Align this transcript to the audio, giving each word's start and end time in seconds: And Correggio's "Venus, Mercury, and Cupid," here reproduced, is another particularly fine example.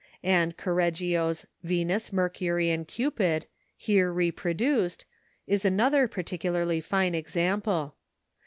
And 0.23 0.57
Correggio's 0.57 1.45
"Venus, 1.61 2.11
Mercury, 2.11 2.71
and 2.71 2.87
Cupid," 2.87 3.45
here 3.77 4.11
reproduced, 4.11 5.05
is 5.45 5.63
another 5.63 6.07
particularly 6.07 6.81
fine 6.81 7.13
example. 7.13 7.93